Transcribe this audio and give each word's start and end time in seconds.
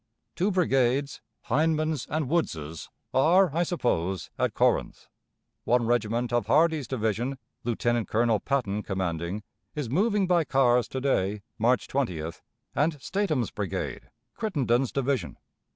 Two 0.35 0.49
brigades, 0.49 1.21
Hindman's 1.43 2.07
and 2.07 2.27
Woods's, 2.27 2.89
are, 3.13 3.55
I 3.55 3.61
suppose, 3.61 4.31
at 4.39 4.55
Corinth. 4.55 5.07
One 5.63 5.85
regiment 5.85 6.33
of 6.33 6.47
Hardee's 6.47 6.87
division 6.87 7.37
(Lieutenant 7.63 8.07
Colonel 8.07 8.39
Patton 8.39 8.81
commanding) 8.81 9.43
is 9.75 9.91
moving 9.91 10.25
by 10.25 10.43
cars 10.43 10.87
to 10.87 11.01
day 11.01 11.43
(March 11.59 11.87
20th), 11.87 12.41
and 12.73 12.99
Statham's 12.99 13.51
brigade 13.51 14.09
(Crittenden's 14.33 14.91
division). 14.91 15.37